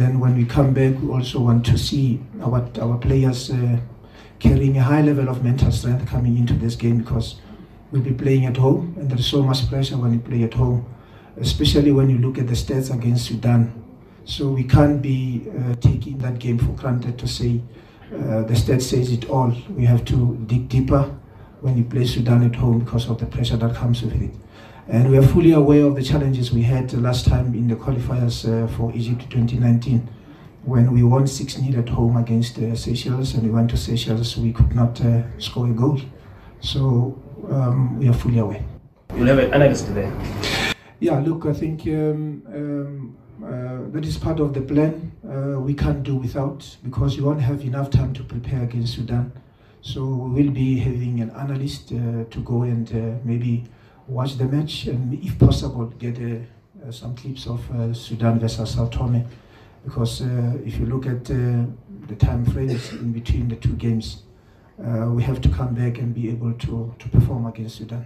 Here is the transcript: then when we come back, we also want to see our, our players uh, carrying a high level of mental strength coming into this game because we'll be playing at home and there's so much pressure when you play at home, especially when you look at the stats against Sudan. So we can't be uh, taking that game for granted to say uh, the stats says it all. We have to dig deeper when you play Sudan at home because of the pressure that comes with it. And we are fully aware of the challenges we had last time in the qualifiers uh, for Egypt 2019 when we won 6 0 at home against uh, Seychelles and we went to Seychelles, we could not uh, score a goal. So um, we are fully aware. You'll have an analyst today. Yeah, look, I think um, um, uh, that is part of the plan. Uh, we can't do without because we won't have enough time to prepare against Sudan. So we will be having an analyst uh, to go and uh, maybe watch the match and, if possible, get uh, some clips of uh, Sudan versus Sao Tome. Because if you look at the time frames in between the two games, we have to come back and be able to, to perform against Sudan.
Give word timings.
then 0.00 0.18
when 0.18 0.36
we 0.36 0.44
come 0.44 0.72
back, 0.72 0.94
we 1.00 1.08
also 1.08 1.40
want 1.40 1.66
to 1.66 1.76
see 1.76 2.20
our, 2.42 2.66
our 2.80 2.96
players 2.98 3.50
uh, 3.50 3.78
carrying 4.38 4.78
a 4.78 4.82
high 4.82 5.02
level 5.02 5.28
of 5.28 5.44
mental 5.44 5.70
strength 5.70 6.08
coming 6.08 6.38
into 6.38 6.54
this 6.54 6.74
game 6.74 6.98
because 6.98 7.36
we'll 7.90 8.02
be 8.02 8.12
playing 8.12 8.46
at 8.46 8.56
home 8.56 8.94
and 8.98 9.10
there's 9.10 9.26
so 9.26 9.42
much 9.42 9.68
pressure 9.68 9.96
when 9.96 10.12
you 10.12 10.20
play 10.20 10.42
at 10.42 10.54
home, 10.54 10.86
especially 11.36 11.92
when 11.92 12.08
you 12.08 12.18
look 12.18 12.38
at 12.38 12.46
the 12.46 12.54
stats 12.54 12.92
against 12.92 13.26
Sudan. 13.26 13.74
So 14.24 14.50
we 14.50 14.64
can't 14.64 15.02
be 15.02 15.46
uh, 15.58 15.74
taking 15.76 16.18
that 16.18 16.38
game 16.38 16.58
for 16.58 16.72
granted 16.72 17.18
to 17.18 17.28
say 17.28 17.60
uh, 18.12 18.42
the 18.42 18.54
stats 18.54 18.82
says 18.82 19.12
it 19.12 19.28
all. 19.28 19.54
We 19.70 19.84
have 19.84 20.04
to 20.06 20.36
dig 20.46 20.68
deeper 20.68 21.02
when 21.60 21.76
you 21.76 21.84
play 21.84 22.06
Sudan 22.06 22.42
at 22.44 22.56
home 22.56 22.80
because 22.80 23.08
of 23.08 23.18
the 23.18 23.26
pressure 23.26 23.56
that 23.56 23.74
comes 23.76 24.02
with 24.02 24.20
it. 24.20 24.30
And 24.90 25.08
we 25.08 25.16
are 25.18 25.22
fully 25.22 25.52
aware 25.52 25.84
of 25.84 25.94
the 25.94 26.02
challenges 26.02 26.50
we 26.52 26.62
had 26.62 26.92
last 26.94 27.24
time 27.24 27.54
in 27.54 27.68
the 27.68 27.76
qualifiers 27.76 28.44
uh, 28.44 28.66
for 28.76 28.92
Egypt 28.92 29.30
2019 29.30 30.08
when 30.64 30.92
we 30.92 31.04
won 31.04 31.28
6 31.28 31.52
0 31.54 31.78
at 31.78 31.88
home 31.88 32.16
against 32.16 32.58
uh, 32.58 32.74
Seychelles 32.74 33.34
and 33.34 33.44
we 33.44 33.50
went 33.50 33.70
to 33.70 33.76
Seychelles, 33.76 34.36
we 34.36 34.52
could 34.52 34.74
not 34.74 35.00
uh, 35.00 35.22
score 35.38 35.68
a 35.68 35.70
goal. 35.70 36.00
So 36.60 37.16
um, 37.48 38.00
we 38.00 38.08
are 38.08 38.12
fully 38.12 38.38
aware. 38.38 38.64
You'll 39.14 39.28
have 39.28 39.38
an 39.38 39.54
analyst 39.54 39.86
today. 39.86 40.10
Yeah, 40.98 41.20
look, 41.20 41.46
I 41.46 41.52
think 41.52 41.86
um, 41.86 42.42
um, 42.52 43.16
uh, 43.44 43.92
that 43.92 44.04
is 44.04 44.18
part 44.18 44.40
of 44.40 44.54
the 44.54 44.60
plan. 44.60 45.12
Uh, 45.24 45.60
we 45.60 45.72
can't 45.72 46.02
do 46.02 46.16
without 46.16 46.66
because 46.82 47.16
we 47.16 47.22
won't 47.22 47.40
have 47.40 47.62
enough 47.62 47.90
time 47.90 48.12
to 48.14 48.24
prepare 48.24 48.64
against 48.64 48.94
Sudan. 48.94 49.32
So 49.82 50.04
we 50.04 50.42
will 50.42 50.52
be 50.52 50.80
having 50.80 51.20
an 51.20 51.30
analyst 51.30 51.92
uh, 51.92 52.24
to 52.28 52.40
go 52.44 52.62
and 52.62 52.90
uh, 52.92 53.20
maybe 53.24 53.64
watch 54.10 54.36
the 54.36 54.44
match 54.44 54.86
and, 54.86 55.14
if 55.24 55.38
possible, 55.38 55.86
get 55.86 56.18
uh, 56.18 56.90
some 56.90 57.14
clips 57.14 57.46
of 57.46 57.60
uh, 57.70 57.94
Sudan 57.94 58.38
versus 58.38 58.70
Sao 58.74 58.88
Tome. 58.88 59.24
Because 59.84 60.20
if 60.66 60.78
you 60.78 60.86
look 60.86 61.06
at 61.06 61.24
the 61.24 62.16
time 62.18 62.44
frames 62.44 62.92
in 62.92 63.12
between 63.12 63.48
the 63.48 63.56
two 63.56 63.72
games, 63.76 64.24
we 65.16 65.22
have 65.22 65.40
to 65.40 65.48
come 65.48 65.74
back 65.74 65.98
and 65.98 66.14
be 66.14 66.28
able 66.28 66.52
to, 66.52 66.94
to 66.98 67.08
perform 67.08 67.46
against 67.46 67.76
Sudan. 67.76 68.04